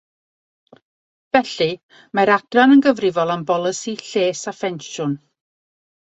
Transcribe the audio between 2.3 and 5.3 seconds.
Adran yn gyfrifol am bolisi lles a phensiwn.